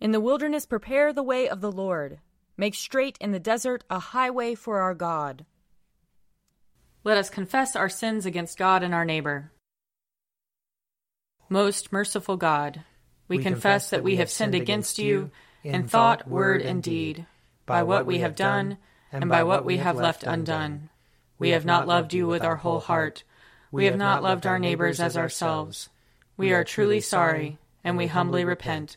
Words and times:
In 0.00 0.12
the 0.12 0.20
wilderness, 0.20 0.64
prepare 0.64 1.12
the 1.12 1.24
way 1.24 1.48
of 1.48 1.60
the 1.60 1.72
Lord. 1.72 2.20
Make 2.56 2.76
straight 2.76 3.18
in 3.20 3.32
the 3.32 3.40
desert 3.40 3.82
a 3.90 3.98
highway 3.98 4.54
for 4.54 4.78
our 4.78 4.94
God. 4.94 5.44
Let 7.02 7.18
us 7.18 7.30
confess 7.30 7.74
our 7.74 7.88
sins 7.88 8.24
against 8.24 8.58
God 8.58 8.84
and 8.84 8.94
our 8.94 9.04
neighbor. 9.04 9.50
Most 11.48 11.90
merciful 11.90 12.36
God, 12.36 12.84
we, 13.26 13.38
we 13.38 13.42
confess 13.42 13.90
that 13.90 14.04
we 14.04 14.16
have 14.16 14.30
sinned 14.30 14.54
against 14.54 14.98
you 14.98 15.32
in 15.64 15.88
thought, 15.88 16.28
word, 16.28 16.62
and 16.62 16.80
deed, 16.80 17.26
by 17.66 17.82
what 17.82 18.06
we 18.06 18.18
have 18.18 18.36
done 18.36 18.78
and 19.10 19.28
by 19.28 19.42
what 19.42 19.64
we 19.64 19.78
have 19.78 19.96
left 19.96 20.22
undone. 20.22 20.90
We 21.38 21.50
have 21.50 21.64
not 21.64 21.88
loved 21.88 22.12
you 22.12 22.26
with 22.26 22.44
our 22.44 22.56
whole 22.56 22.80
heart. 22.80 23.24
We 23.72 23.86
have 23.86 23.96
not 23.96 24.22
loved 24.22 24.46
our 24.46 24.58
neighbors 24.58 25.00
as 25.00 25.16
ourselves. 25.16 25.88
We 26.36 26.52
are 26.52 26.62
truly 26.62 27.00
sorry, 27.00 27.58
and 27.82 27.96
we 27.96 28.06
humbly 28.06 28.44
repent 28.44 28.96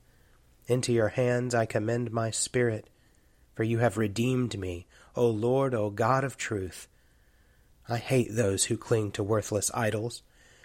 Into 0.71 0.93
your 0.93 1.09
hands 1.09 1.53
I 1.53 1.65
commend 1.65 2.13
my 2.13 2.31
spirit, 2.31 2.89
for 3.55 3.63
you 3.65 3.79
have 3.79 3.97
redeemed 3.97 4.57
me, 4.57 4.87
O 5.17 5.27
Lord, 5.27 5.75
O 5.75 5.89
God 5.89 6.23
of 6.23 6.37
truth. 6.37 6.87
I 7.89 7.97
hate 7.97 8.29
those 8.31 8.63
who 8.63 8.77
cling 8.77 9.11
to 9.11 9.21
worthless 9.21 9.69
idols, 9.73 10.21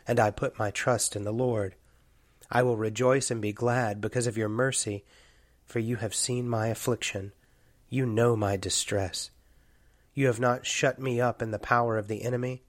and 0.06 0.21
I 0.21 0.31
put 0.31 0.61
my 0.61 0.71
trust 0.71 1.17
in 1.17 1.25
the 1.25 1.33
Lord. 1.33 1.75
I 2.49 2.62
will 2.62 2.77
rejoice 2.77 3.33
and 3.33 3.43
be 3.43 3.53
glad 3.53 4.00
because 4.00 4.28
of 4.28 4.37
your 4.37 4.49
mercy, 4.49 5.05
for 5.65 5.81
you 5.81 5.97
have 5.97 6.15
seen 6.15 6.49
my 6.49 6.69
affliction. 6.69 7.33
You 7.88 8.06
know 8.06 8.37
my 8.37 8.56
distress. 8.56 9.31
You 10.15 10.28
have 10.28 10.38
not 10.38 10.65
shut 10.65 11.00
me 11.00 11.21
up 11.21 11.43
in 11.43 11.50
the 11.50 11.59
power 11.59 11.99
of 11.99 12.06
the 12.06 12.23
enemy. 12.23 12.62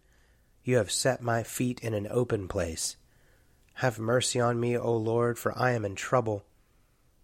You 0.63 0.77
have 0.77 0.89
set 0.89 1.21
my 1.21 1.43
feet 1.43 1.81
in 1.81 1.93
an 1.93 2.07
open 2.09 2.47
place. 2.47 2.95
Have 3.75 3.99
mercy 3.99 4.39
on 4.39 4.59
me, 4.59 4.75
O 4.75 4.97
Lord, 4.97 5.37
for 5.37 5.55
I 5.55 5.73
am 5.73 5.85
in 5.85 5.93
trouble. 5.93 6.46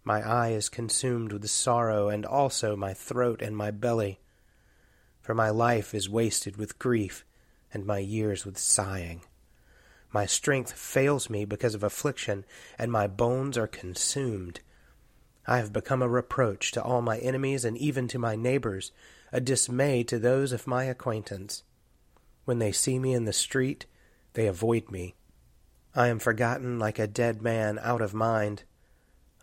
My 0.04 0.20
eye 0.20 0.50
is 0.50 0.68
consumed 0.68 1.32
with 1.32 1.48
sorrow, 1.48 2.08
and 2.08 2.26
also 2.26 2.76
my 2.76 2.92
throat 2.92 3.40
and 3.40 3.56
my 3.56 3.70
belly. 3.70 4.20
For 5.20 5.34
my 5.34 5.48
life 5.48 5.94
is 5.94 6.08
wasted 6.08 6.58
with 6.58 6.78
grief, 6.78 7.24
and 7.72 7.86
my 7.86 7.98
years 7.98 8.44
with 8.44 8.58
sighing. 8.58 9.22
My 10.12 10.26
strength 10.26 10.72
fails 10.72 11.30
me 11.30 11.44
because 11.44 11.74
of 11.74 11.82
affliction, 11.82 12.44
and 12.78 12.92
my 12.92 13.06
bones 13.06 13.56
are 13.56 13.66
consumed. 13.66 14.60
I 15.46 15.56
have 15.56 15.72
become 15.72 16.02
a 16.02 16.08
reproach 16.08 16.70
to 16.72 16.82
all 16.82 17.02
my 17.02 17.18
enemies, 17.18 17.64
and 17.64 17.76
even 17.78 18.06
to 18.08 18.18
my 18.18 18.36
neighbors, 18.36 18.92
a 19.32 19.40
dismay 19.40 20.04
to 20.04 20.18
those 20.18 20.52
of 20.52 20.66
my 20.66 20.84
acquaintance. 20.84 21.64
When 22.44 22.58
they 22.58 22.72
see 22.72 22.98
me 22.98 23.14
in 23.14 23.24
the 23.24 23.32
street, 23.32 23.86
they 24.34 24.46
avoid 24.46 24.90
me. 24.90 25.14
I 25.94 26.08
am 26.08 26.18
forgotten 26.18 26.78
like 26.78 26.98
a 26.98 27.06
dead 27.06 27.40
man 27.40 27.78
out 27.82 28.02
of 28.02 28.12
mind. 28.12 28.64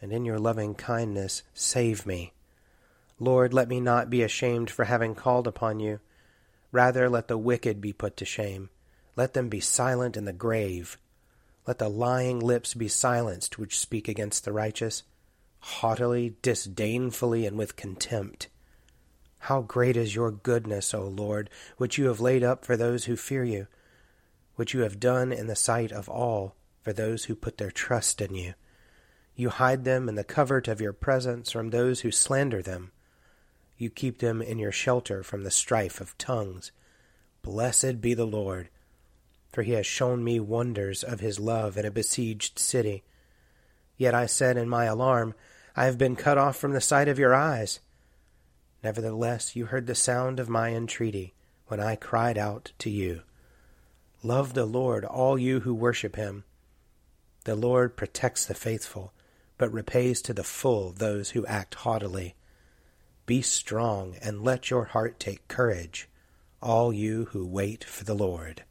and 0.00 0.12
in 0.12 0.24
your 0.24 0.38
loving 0.38 0.74
kindness 0.74 1.42
save 1.54 2.06
me. 2.06 2.32
Lord, 3.18 3.52
let 3.52 3.68
me 3.68 3.80
not 3.80 4.10
be 4.10 4.22
ashamed 4.22 4.70
for 4.70 4.84
having 4.84 5.14
called 5.14 5.46
upon 5.46 5.80
you. 5.80 6.00
Rather, 6.70 7.08
let 7.08 7.28
the 7.28 7.38
wicked 7.38 7.80
be 7.80 7.92
put 7.92 8.16
to 8.18 8.24
shame. 8.24 8.70
Let 9.16 9.34
them 9.34 9.48
be 9.48 9.60
silent 9.60 10.16
in 10.16 10.24
the 10.24 10.32
grave. 10.32 10.98
Let 11.66 11.78
the 11.78 11.88
lying 11.88 12.38
lips 12.38 12.74
be 12.74 12.88
silenced 12.88 13.58
which 13.58 13.78
speak 13.78 14.08
against 14.08 14.44
the 14.44 14.52
righteous, 14.52 15.02
haughtily, 15.60 16.36
disdainfully, 16.42 17.44
and 17.44 17.58
with 17.58 17.76
contempt. 17.76 18.48
How 19.40 19.62
great 19.62 19.96
is 19.96 20.14
your 20.14 20.30
goodness, 20.30 20.94
O 20.94 21.06
Lord, 21.06 21.50
which 21.76 21.98
you 21.98 22.06
have 22.06 22.20
laid 22.20 22.42
up 22.42 22.64
for 22.64 22.76
those 22.76 23.04
who 23.04 23.16
fear 23.16 23.44
you, 23.44 23.66
which 24.54 24.74
you 24.74 24.80
have 24.80 25.00
done 25.00 25.32
in 25.32 25.46
the 25.46 25.56
sight 25.56 25.92
of 25.92 26.08
all 26.08 26.54
for 26.82 26.92
those 26.92 27.24
who 27.24 27.34
put 27.34 27.58
their 27.58 27.70
trust 27.70 28.20
in 28.20 28.34
you. 28.34 28.54
You 29.38 29.50
hide 29.50 29.84
them 29.84 30.08
in 30.08 30.16
the 30.16 30.24
covert 30.24 30.66
of 30.66 30.80
your 30.80 30.92
presence 30.92 31.52
from 31.52 31.70
those 31.70 32.00
who 32.00 32.10
slander 32.10 32.60
them. 32.60 32.90
You 33.76 33.88
keep 33.88 34.18
them 34.18 34.42
in 34.42 34.58
your 34.58 34.72
shelter 34.72 35.22
from 35.22 35.44
the 35.44 35.50
strife 35.52 36.00
of 36.00 36.18
tongues. 36.18 36.72
Blessed 37.42 38.00
be 38.00 38.14
the 38.14 38.26
Lord, 38.26 38.68
for 39.52 39.62
he 39.62 39.74
has 39.74 39.86
shown 39.86 40.24
me 40.24 40.40
wonders 40.40 41.04
of 41.04 41.20
his 41.20 41.38
love 41.38 41.76
in 41.76 41.86
a 41.86 41.90
besieged 41.92 42.58
city. 42.58 43.04
Yet 43.96 44.12
I 44.12 44.26
said 44.26 44.56
in 44.56 44.68
my 44.68 44.86
alarm, 44.86 45.34
I 45.76 45.84
have 45.84 45.98
been 45.98 46.16
cut 46.16 46.36
off 46.36 46.56
from 46.56 46.72
the 46.72 46.80
sight 46.80 47.06
of 47.06 47.20
your 47.20 47.32
eyes. 47.32 47.78
Nevertheless, 48.82 49.54
you 49.54 49.66
heard 49.66 49.86
the 49.86 49.94
sound 49.94 50.40
of 50.40 50.48
my 50.48 50.70
entreaty 50.70 51.32
when 51.68 51.78
I 51.78 51.94
cried 51.94 52.38
out 52.38 52.72
to 52.80 52.90
you. 52.90 53.22
Love 54.24 54.54
the 54.54 54.66
Lord, 54.66 55.04
all 55.04 55.38
you 55.38 55.60
who 55.60 55.74
worship 55.74 56.16
him. 56.16 56.42
The 57.44 57.54
Lord 57.54 57.96
protects 57.96 58.44
the 58.44 58.54
faithful 58.54 59.12
but 59.58 59.72
repays 59.72 60.22
to 60.22 60.32
the 60.32 60.44
full 60.44 60.92
those 60.92 61.30
who 61.30 61.44
act 61.46 61.74
haughtily. 61.74 62.34
Be 63.26 63.42
strong 63.42 64.16
and 64.22 64.42
let 64.42 64.70
your 64.70 64.84
heart 64.84 65.20
take 65.20 65.48
courage, 65.48 66.08
all 66.62 66.92
you 66.92 67.26
who 67.26 67.46
wait 67.46 67.84
for 67.84 68.04
the 68.04 68.14
Lord. 68.14 68.62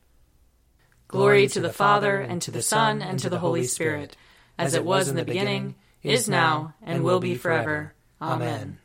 Glory 1.08 1.48
to 1.48 1.60
the 1.60 1.72
Father, 1.72 2.20
and 2.20 2.42
to 2.42 2.52
the 2.52 2.62
Son, 2.62 3.02
and 3.02 3.20
to 3.20 3.30
the 3.30 3.40
Holy 3.40 3.64
Spirit, 3.64 4.18
as 4.58 4.74
it 4.74 4.84
was 4.84 5.08
in 5.08 5.16
the 5.16 5.24
beginning, 5.24 5.76
is 6.04 6.28
now, 6.28 6.74
and 6.82 7.04
will 7.04 7.20
be 7.20 7.36
forever. 7.36 7.94
Amen. 8.22 8.80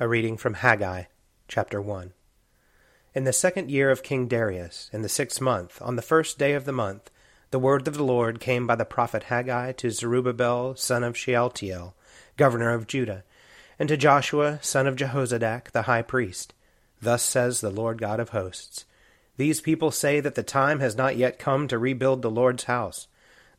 A 0.00 0.08
reading 0.08 0.36
from 0.36 0.54
Haggai, 0.54 1.04
chapter 1.46 1.80
1. 1.80 2.12
In 3.14 3.24
the 3.24 3.32
second 3.32 3.70
year 3.70 3.90
of 3.90 4.02
King 4.02 4.28
Darius, 4.28 4.88
in 4.92 5.02
the 5.02 5.08
sixth 5.08 5.40
month, 5.40 5.80
on 5.82 5.96
the 5.96 6.02
first 6.02 6.38
day 6.38 6.54
of 6.54 6.64
the 6.64 6.72
month, 6.72 7.10
the 7.50 7.58
word 7.58 7.88
of 7.88 7.94
the 7.94 8.04
Lord 8.04 8.38
came 8.38 8.68
by 8.68 8.76
the 8.76 8.84
prophet 8.84 9.24
Haggai 9.24 9.72
to 9.72 9.90
Zerubbabel, 9.90 10.76
son 10.76 11.02
of 11.02 11.16
Shealtiel, 11.16 11.96
governor 12.36 12.70
of 12.70 12.86
Judah, 12.86 13.24
and 13.76 13.88
to 13.88 13.96
Joshua, 13.96 14.60
son 14.62 14.86
of 14.86 14.94
Jehozadak, 14.94 15.72
the 15.72 15.82
high 15.82 16.02
priest. 16.02 16.54
Thus 17.02 17.24
says 17.24 17.60
the 17.60 17.70
Lord 17.70 18.00
God 18.00 18.20
of 18.20 18.28
hosts 18.28 18.84
These 19.36 19.60
people 19.60 19.90
say 19.90 20.20
that 20.20 20.36
the 20.36 20.44
time 20.44 20.78
has 20.78 20.96
not 20.96 21.16
yet 21.16 21.40
come 21.40 21.66
to 21.66 21.78
rebuild 21.78 22.22
the 22.22 22.30
Lord's 22.30 22.64
house. 22.64 23.08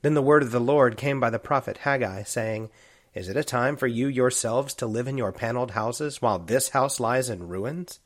Then 0.04 0.14
the 0.14 0.22
word 0.22 0.44
of 0.44 0.52
the 0.52 0.62
Lord 0.62 0.96
came 0.96 1.20
by 1.20 1.30
the 1.30 1.38
prophet 1.38 1.80
Haggai, 1.80 2.24
saying, 2.24 2.70
Is 3.14 3.28
it 3.28 3.36
a 3.36 3.44
time 3.44 3.76
for 3.76 3.88
you 3.88 4.08
yourselves 4.08 4.74
to 4.76 4.88
live 4.88 5.10
in 5.10 5.18
your 5.18 5.34
paneled 5.34 5.72
houses, 5.72 6.22
while 6.22 6.40
this 6.40 6.70
house 6.70 7.02
lies 7.02 7.30
in 7.30 7.50
ruins? 7.50 8.00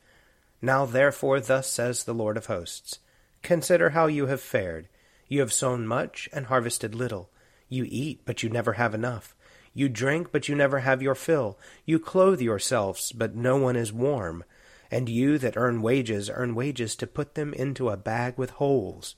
Now 0.63 0.87
therefore, 0.87 1.39
thus 1.39 1.69
says 1.69 2.05
the 2.05 2.13
Lord 2.13 2.37
of 2.37 2.47
hosts 2.47 2.97
Consider 3.43 3.91
how 3.91 4.07
you 4.07 4.25
have 4.25 4.41
fared. 4.41 4.87
You 5.27 5.39
have 5.39 5.53
sown 5.53 5.87
much 5.87 6.29
and 6.31 6.47
harvested 6.47 6.93
little. 6.93 7.29
You 7.69 7.85
eat, 7.87 8.21
but 8.25 8.43
you 8.43 8.49
never 8.49 8.73
have 8.73 8.93
enough. 8.93 9.35
You 9.73 9.89
drink, 9.89 10.31
but 10.31 10.47
you 10.47 10.55
never 10.55 10.79
have 10.79 11.01
your 11.01 11.15
fill. 11.15 11.57
You 11.85 11.99
clothe 11.99 12.41
yourselves, 12.41 13.11
but 13.11 13.35
no 13.35 13.57
one 13.57 13.75
is 13.75 13.91
warm. 13.91 14.43
And 14.89 15.09
you 15.09 15.37
that 15.39 15.57
earn 15.57 15.81
wages, 15.81 16.29
earn 16.29 16.55
wages 16.55 16.95
to 16.97 17.07
put 17.07 17.35
them 17.35 17.53
into 17.53 17.89
a 17.89 17.97
bag 17.97 18.37
with 18.37 18.51
holes. 18.51 19.15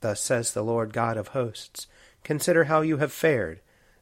Thus 0.00 0.20
says 0.20 0.52
the 0.52 0.62
Lord 0.62 0.92
God 0.92 1.16
of 1.16 1.28
hosts 1.28 1.86
Consider 2.24 2.64
how 2.64 2.82
you 2.82 2.98
have 2.98 3.12
fared. 3.12 3.60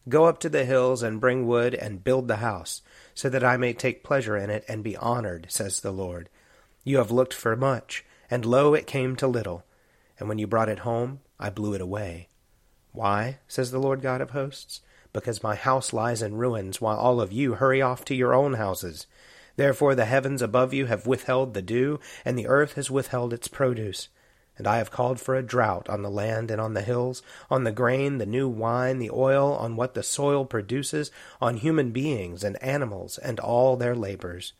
Go 0.08 0.24
up 0.26 0.40
to 0.40 0.48
the 0.48 0.64
hills 0.64 1.02
and 1.02 1.20
bring 1.20 1.46
wood 1.46 1.74
and 1.74 2.04
build 2.04 2.28
the 2.28 2.36
house, 2.36 2.82
so 3.14 3.28
that 3.30 3.44
I 3.44 3.56
may 3.56 3.72
take 3.72 4.04
pleasure 4.04 4.36
in 4.36 4.50
it 4.50 4.64
and 4.68 4.84
be 4.84 4.96
honored, 4.96 5.46
says 5.48 5.80
the 5.80 5.92
Lord. 5.92 6.28
You 6.84 6.98
have 6.98 7.10
looked 7.10 7.34
for 7.34 7.56
much, 7.56 8.04
and 8.30 8.44
lo, 8.44 8.74
it 8.74 8.86
came 8.86 9.16
to 9.16 9.26
little. 9.26 9.64
And 10.20 10.28
when 10.28 10.38
you 10.38 10.46
brought 10.46 10.68
it 10.68 10.80
home, 10.80 11.18
I 11.40 11.50
blew 11.50 11.74
it 11.74 11.80
away. 11.80 12.28
Why, 12.92 13.38
says 13.48 13.72
the 13.72 13.80
Lord 13.80 14.02
God 14.02 14.20
of 14.20 14.30
hosts? 14.30 14.82
because 15.12 15.42
my 15.42 15.54
house 15.54 15.92
lies 15.92 16.22
in 16.22 16.36
ruins, 16.36 16.80
while 16.80 16.96
all 16.96 17.20
of 17.20 17.32
you 17.32 17.54
hurry 17.54 17.82
off 17.82 18.04
to 18.06 18.14
your 18.14 18.34
own 18.34 18.54
houses. 18.54 19.06
Therefore 19.56 19.94
the 19.94 20.04
heavens 20.04 20.40
above 20.42 20.72
you 20.72 20.86
have 20.86 21.06
withheld 21.06 21.54
the 21.54 21.62
dew, 21.62 21.98
and 22.24 22.38
the 22.38 22.46
earth 22.46 22.74
has 22.74 22.90
withheld 22.90 23.32
its 23.32 23.48
produce. 23.48 24.08
And 24.56 24.66
I 24.66 24.76
have 24.76 24.90
called 24.90 25.20
for 25.20 25.34
a 25.34 25.42
drought 25.42 25.88
on 25.88 26.02
the 26.02 26.10
land 26.10 26.50
and 26.50 26.60
on 26.60 26.74
the 26.74 26.82
hills, 26.82 27.22
on 27.50 27.64
the 27.64 27.72
grain, 27.72 28.18
the 28.18 28.26
new 28.26 28.48
wine, 28.48 28.98
the 28.98 29.10
oil, 29.10 29.54
on 29.54 29.74
what 29.74 29.94
the 29.94 30.02
soil 30.02 30.44
produces, 30.44 31.10
on 31.40 31.56
human 31.56 31.92
beings 31.92 32.44
and 32.44 32.62
animals, 32.62 33.16
and 33.18 33.40
all 33.40 33.76
their 33.76 33.96
labors. 33.96 34.52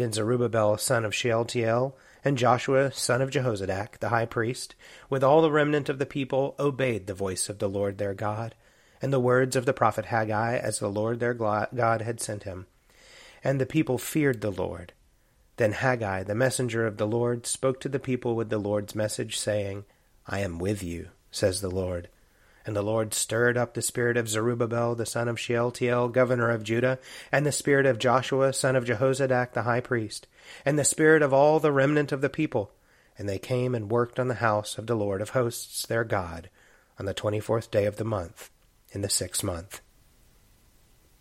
Then 0.00 0.14
Zerubbabel 0.14 0.78
son 0.78 1.04
of 1.04 1.14
Shealtiel, 1.14 1.94
and 2.24 2.38
Joshua 2.38 2.90
son 2.90 3.20
of 3.20 3.28
Jehozadak, 3.28 3.98
the 3.98 4.08
high 4.08 4.24
priest, 4.24 4.74
with 5.10 5.22
all 5.22 5.42
the 5.42 5.52
remnant 5.52 5.90
of 5.90 5.98
the 5.98 6.06
people, 6.06 6.54
obeyed 6.58 7.06
the 7.06 7.12
voice 7.12 7.50
of 7.50 7.58
the 7.58 7.68
Lord 7.68 7.98
their 7.98 8.14
God 8.14 8.54
and 9.02 9.12
the 9.12 9.20
words 9.20 9.56
of 9.56 9.66
the 9.66 9.74
prophet 9.74 10.06
Haggai 10.06 10.56
as 10.56 10.78
the 10.78 10.88
Lord 10.88 11.20
their 11.20 11.34
God 11.34 12.00
had 12.00 12.18
sent 12.18 12.44
him. 12.44 12.64
And 13.44 13.60
the 13.60 13.66
people 13.66 13.98
feared 13.98 14.40
the 14.40 14.50
Lord. 14.50 14.94
Then 15.58 15.72
Haggai, 15.72 16.22
the 16.22 16.34
messenger 16.34 16.86
of 16.86 16.96
the 16.96 17.06
Lord, 17.06 17.46
spoke 17.46 17.78
to 17.80 17.90
the 17.90 17.98
people 17.98 18.34
with 18.34 18.48
the 18.48 18.56
Lord's 18.56 18.94
message, 18.94 19.38
saying, 19.38 19.84
I 20.26 20.40
am 20.40 20.58
with 20.58 20.82
you, 20.82 21.08
says 21.30 21.60
the 21.60 21.70
Lord. 21.70 22.08
And 22.70 22.76
the 22.76 22.82
Lord 22.82 23.14
stirred 23.14 23.56
up 23.58 23.74
the 23.74 23.82
spirit 23.82 24.16
of 24.16 24.28
Zerubbabel 24.28 24.94
the 24.94 25.04
son 25.04 25.26
of 25.26 25.40
Shealtiel, 25.40 26.08
governor 26.08 26.50
of 26.50 26.62
Judah, 26.62 27.00
and 27.32 27.44
the 27.44 27.50
spirit 27.50 27.84
of 27.84 27.98
Joshua 27.98 28.52
son 28.52 28.76
of 28.76 28.84
Jehozadak 28.84 29.54
the 29.54 29.64
high 29.64 29.80
priest, 29.80 30.28
and 30.64 30.78
the 30.78 30.84
spirit 30.84 31.20
of 31.20 31.32
all 31.32 31.58
the 31.58 31.72
remnant 31.72 32.12
of 32.12 32.20
the 32.20 32.30
people. 32.30 32.70
And 33.18 33.28
they 33.28 33.40
came 33.40 33.74
and 33.74 33.90
worked 33.90 34.20
on 34.20 34.28
the 34.28 34.34
house 34.34 34.78
of 34.78 34.86
the 34.86 34.94
Lord 34.94 35.20
of 35.20 35.30
hosts 35.30 35.84
their 35.84 36.04
God, 36.04 36.48
on 36.96 37.06
the 37.06 37.12
twenty 37.12 37.40
fourth 37.40 37.72
day 37.72 37.86
of 37.86 37.96
the 37.96 38.04
month 38.04 38.50
in 38.92 39.00
the 39.00 39.10
sixth 39.10 39.42
month. 39.42 39.80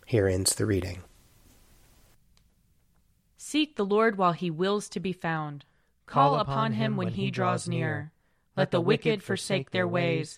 Here 0.05 0.27
ends 0.27 0.53
the 0.53 0.67
reading. 0.67 1.01
Seek 3.37 3.75
the 3.75 3.83
Lord 3.83 4.19
while 4.19 4.33
he 4.33 4.51
wills 4.51 4.87
to 4.89 4.99
be 4.99 5.13
found. 5.13 5.65
Call 6.05 6.35
upon 6.35 6.73
him 6.73 6.95
when 6.95 7.07
he 7.07 7.31
draws 7.31 7.67
near. 7.67 8.11
Let 8.55 8.69
the 8.69 8.81
wicked 8.81 9.23
forsake 9.23 9.71
their 9.71 9.87
ways, 9.87 10.37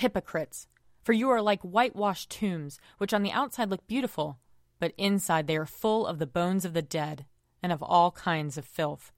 hypocrites! 0.00 0.66
For 1.02 1.12
you 1.12 1.30
are 1.30 1.40
like 1.40 1.62
whitewashed 1.62 2.30
tombs, 2.30 2.78
which 2.98 3.14
on 3.14 3.22
the 3.22 3.32
outside 3.32 3.70
look 3.70 3.86
beautiful, 3.86 4.38
but 4.78 4.92
inside 4.98 5.46
they 5.46 5.56
are 5.56 5.66
full 5.66 6.06
of 6.06 6.18
the 6.18 6.26
bones 6.26 6.64
of 6.64 6.74
the 6.74 6.82
dead, 6.82 7.26
and 7.62 7.72
of 7.72 7.82
all 7.82 8.10
kinds 8.10 8.58
of 8.58 8.64
filth. 8.64 9.12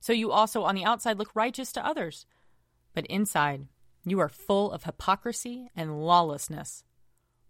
So 0.00 0.12
you 0.12 0.32
also 0.32 0.64
on 0.64 0.74
the 0.74 0.84
outside 0.84 1.18
look 1.18 1.30
righteous 1.34 1.72
to 1.72 1.86
others, 1.86 2.26
but 2.94 3.06
inside 3.06 3.68
you 4.04 4.20
are 4.20 4.28
full 4.28 4.70
of 4.72 4.84
hypocrisy 4.84 5.70
and 5.74 6.04
lawlessness. 6.04 6.84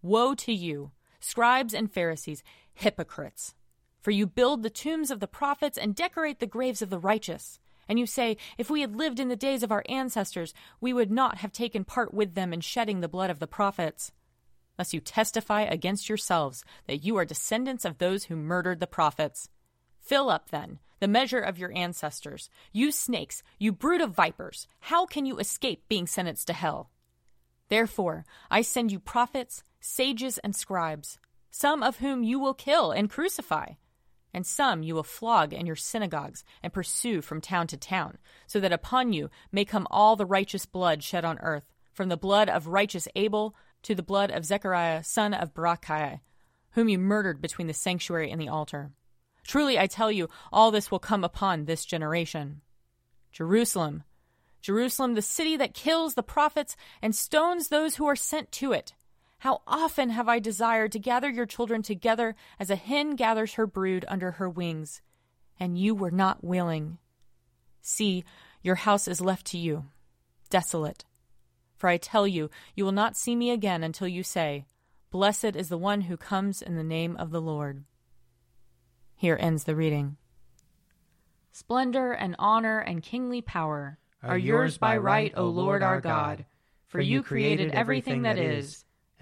Woe 0.02 0.34
to 0.36 0.52
you, 0.52 0.92
scribes 1.18 1.74
and 1.74 1.92
Pharisees, 1.92 2.42
hypocrites! 2.74 3.54
For 4.00 4.10
you 4.10 4.26
build 4.26 4.62
the 4.62 4.70
tombs 4.70 5.10
of 5.10 5.20
the 5.20 5.26
prophets 5.26 5.78
and 5.78 5.94
decorate 5.94 6.38
the 6.38 6.46
graves 6.46 6.82
of 6.82 6.90
the 6.90 6.98
righteous. 6.98 7.58
And 7.88 7.98
you 7.98 8.06
say, 8.06 8.36
If 8.58 8.70
we 8.70 8.80
had 8.80 8.96
lived 8.96 9.20
in 9.20 9.28
the 9.28 9.36
days 9.36 9.62
of 9.62 9.72
our 9.72 9.84
ancestors, 9.88 10.54
we 10.80 10.92
would 10.92 11.10
not 11.10 11.38
have 11.38 11.52
taken 11.52 11.84
part 11.84 12.12
with 12.14 12.34
them 12.34 12.52
in 12.52 12.60
shedding 12.60 13.00
the 13.00 13.08
blood 13.08 13.30
of 13.30 13.38
the 13.38 13.46
prophets. 13.46 14.12
Thus 14.76 14.92
you 14.92 15.00
testify 15.00 15.62
against 15.62 16.08
yourselves 16.08 16.64
that 16.86 17.04
you 17.04 17.16
are 17.16 17.24
descendants 17.24 17.84
of 17.84 17.98
those 17.98 18.24
who 18.24 18.36
murdered 18.36 18.80
the 18.80 18.86
prophets. 18.86 19.48
Fill 20.00 20.28
up, 20.28 20.50
then, 20.50 20.80
the 21.00 21.08
measure 21.08 21.40
of 21.40 21.58
your 21.58 21.72
ancestors. 21.76 22.50
You 22.72 22.90
snakes, 22.90 23.42
you 23.58 23.72
brood 23.72 24.00
of 24.00 24.14
vipers, 24.14 24.66
how 24.80 25.06
can 25.06 25.26
you 25.26 25.38
escape 25.38 25.84
being 25.88 26.06
sentenced 26.06 26.46
to 26.48 26.52
hell? 26.52 26.90
Therefore, 27.68 28.24
I 28.50 28.62
send 28.62 28.92
you 28.92 28.98
prophets, 28.98 29.62
sages, 29.80 30.38
and 30.38 30.54
scribes, 30.54 31.18
some 31.50 31.82
of 31.82 31.98
whom 31.98 32.22
you 32.22 32.38
will 32.38 32.54
kill 32.54 32.90
and 32.90 33.08
crucify, 33.08 33.74
and 34.34 34.44
some 34.44 34.82
you 34.82 34.94
will 34.94 35.04
flog 35.04 35.54
in 35.54 35.64
your 35.64 35.76
synagogues 35.76 36.44
and 36.62 36.72
pursue 36.72 37.22
from 37.22 37.40
town 37.40 37.68
to 37.68 37.76
town, 37.76 38.18
so 38.46 38.60
that 38.60 38.72
upon 38.72 39.12
you 39.12 39.30
may 39.52 39.64
come 39.64 39.86
all 39.90 40.16
the 40.16 40.26
righteous 40.26 40.66
blood 40.66 41.02
shed 41.02 41.24
on 41.24 41.38
earth, 41.38 41.72
from 41.92 42.08
the 42.08 42.16
blood 42.16 42.50
of 42.50 42.66
righteous 42.66 43.06
Abel 43.14 43.54
to 43.84 43.94
the 43.94 44.02
blood 44.02 44.30
of 44.30 44.44
Zechariah, 44.44 45.04
son 45.04 45.32
of 45.32 45.54
Berechiah, 45.54 46.20
whom 46.72 46.88
you 46.88 46.98
murdered 46.98 47.40
between 47.40 47.68
the 47.68 47.72
sanctuary 47.72 48.30
and 48.30 48.40
the 48.40 48.48
altar. 48.48 48.90
Truly, 49.46 49.78
I 49.78 49.86
tell 49.86 50.10
you, 50.10 50.28
all 50.52 50.70
this 50.70 50.90
will 50.90 50.98
come 50.98 51.22
upon 51.22 51.64
this 51.64 51.84
generation. 51.84 52.62
Jerusalem, 53.30 54.02
Jerusalem, 54.60 55.14
the 55.14 55.22
city 55.22 55.56
that 55.58 55.74
kills 55.74 56.14
the 56.14 56.22
prophets 56.22 56.74
and 57.02 57.14
stones 57.14 57.68
those 57.68 57.96
who 57.96 58.06
are 58.06 58.16
sent 58.16 58.50
to 58.52 58.72
it. 58.72 58.94
How 59.44 59.60
often 59.66 60.08
have 60.08 60.26
I 60.26 60.38
desired 60.38 60.92
to 60.92 60.98
gather 60.98 61.28
your 61.28 61.44
children 61.44 61.82
together 61.82 62.34
as 62.58 62.70
a 62.70 62.76
hen 62.76 63.14
gathers 63.14 63.52
her 63.54 63.66
brood 63.66 64.06
under 64.08 64.30
her 64.30 64.48
wings, 64.48 65.02
and 65.60 65.76
you 65.76 65.94
were 65.94 66.10
not 66.10 66.42
willing. 66.42 66.96
See, 67.82 68.24
Your 68.62 68.76
house 68.76 69.06
is 69.06 69.20
left 69.20 69.44
to 69.48 69.58
you, 69.58 69.84
desolate. 70.48 71.04
For 71.76 71.88
I 71.88 71.98
tell 71.98 72.26
you, 72.26 72.48
you 72.74 72.86
will 72.86 72.92
not 72.92 73.18
see 73.18 73.36
me 73.36 73.50
again 73.50 73.84
until 73.84 74.08
you 74.08 74.22
say, 74.22 74.64
Blessed 75.10 75.56
is 75.56 75.68
the 75.68 75.76
one 75.76 76.00
who 76.00 76.16
comes 76.16 76.62
in 76.62 76.76
the 76.76 76.82
name 76.82 77.14
of 77.18 77.30
the 77.30 77.42
Lord. 77.42 77.84
Here 79.14 79.36
ends 79.38 79.64
the 79.64 79.76
reading. 79.76 80.16
Splendor 81.52 82.12
and 82.12 82.34
honor 82.38 82.78
and 82.78 83.02
kingly 83.02 83.42
power 83.42 83.98
are 84.22 84.38
yours 84.38 84.78
by 84.78 84.96
right, 84.96 85.34
O 85.36 85.48
Lord 85.48 85.82
our 85.82 86.00
God, 86.00 86.46
for 86.86 87.02
you 87.02 87.22
created 87.22 87.72
everything 87.72 88.22
that 88.22 88.38
is, 88.38 88.86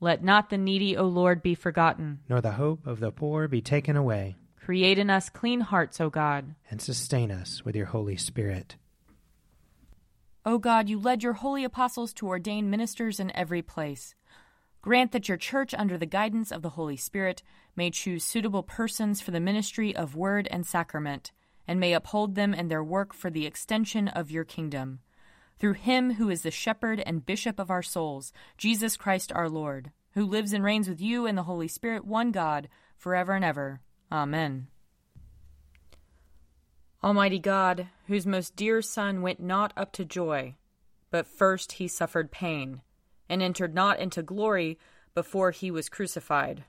Let 0.00 0.24
not 0.24 0.48
the 0.48 0.56
needy, 0.56 0.96
O 0.96 1.04
Lord, 1.04 1.42
be 1.42 1.54
forgotten. 1.54 2.20
Nor 2.28 2.40
the 2.40 2.52
hope 2.52 2.86
of 2.86 3.00
the 3.00 3.12
poor 3.12 3.48
be 3.48 3.60
taken 3.60 3.96
away. 3.96 4.36
Create 4.56 4.98
in 4.98 5.10
us 5.10 5.28
clean 5.28 5.60
hearts, 5.60 6.00
O 6.00 6.08
God. 6.08 6.54
And 6.70 6.80
sustain 6.80 7.30
us 7.30 7.64
with 7.64 7.76
your 7.76 7.86
Holy 7.86 8.16
Spirit. 8.16 8.76
O 10.46 10.56
God, 10.56 10.88
you 10.88 10.98
led 10.98 11.22
your 11.22 11.34
holy 11.34 11.64
apostles 11.64 12.14
to 12.14 12.28
ordain 12.28 12.70
ministers 12.70 13.20
in 13.20 13.34
every 13.36 13.60
place. 13.60 14.14
Grant 14.80 15.12
that 15.12 15.28
your 15.28 15.36
church, 15.36 15.74
under 15.74 15.98
the 15.98 16.06
guidance 16.06 16.50
of 16.50 16.62
the 16.62 16.70
Holy 16.70 16.96
Spirit, 16.96 17.42
may 17.76 17.90
choose 17.90 18.24
suitable 18.24 18.62
persons 18.62 19.20
for 19.20 19.32
the 19.32 19.40
ministry 19.40 19.94
of 19.94 20.16
word 20.16 20.48
and 20.50 20.66
sacrament, 20.66 21.32
and 21.68 21.78
may 21.78 21.92
uphold 21.92 22.34
them 22.34 22.54
in 22.54 22.68
their 22.68 22.82
work 22.82 23.12
for 23.12 23.28
the 23.28 23.44
extension 23.44 24.08
of 24.08 24.30
your 24.30 24.44
kingdom. 24.44 25.00
Through 25.60 25.74
him 25.74 26.14
who 26.14 26.30
is 26.30 26.42
the 26.42 26.50
shepherd 26.50 27.02
and 27.04 27.26
bishop 27.26 27.58
of 27.58 27.70
our 27.70 27.82
souls, 27.82 28.32
Jesus 28.56 28.96
Christ 28.96 29.30
our 29.34 29.48
Lord, 29.48 29.90
who 30.12 30.24
lives 30.24 30.54
and 30.54 30.64
reigns 30.64 30.88
with 30.88 31.02
you 31.02 31.26
and 31.26 31.36
the 31.36 31.42
Holy 31.42 31.68
Spirit, 31.68 32.06
one 32.06 32.32
God, 32.32 32.68
forever 32.96 33.34
and 33.34 33.44
ever. 33.44 33.82
Amen. 34.10 34.68
Almighty 37.04 37.38
God, 37.38 37.88
whose 38.06 38.26
most 38.26 38.56
dear 38.56 38.80
Son 38.80 39.20
went 39.20 39.40
not 39.40 39.74
up 39.76 39.92
to 39.92 40.04
joy, 40.04 40.54
but 41.10 41.26
first 41.26 41.72
he 41.72 41.86
suffered 41.86 42.30
pain, 42.30 42.80
and 43.28 43.42
entered 43.42 43.74
not 43.74 43.98
into 43.98 44.22
glory 44.22 44.78
before 45.14 45.50
he 45.50 45.70
was 45.70 45.90
crucified, 45.90 46.64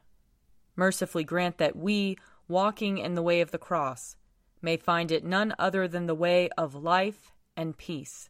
mercifully 0.75 1.24
grant 1.24 1.57
that 1.60 1.77
we, 1.77 2.17
walking 2.50 2.98
in 2.98 3.15
the 3.15 3.21
way 3.21 3.39
of 3.39 3.51
the 3.51 3.57
cross, 3.57 4.17
may 4.62 4.75
find 4.75 5.12
it 5.12 5.24
none 5.24 5.55
other 5.57 5.88
than 5.88 6.07
the 6.07 6.15
way 6.15 6.50
of 6.57 6.75
life 6.75 7.31
and 7.55 7.77
peace. 7.77 8.29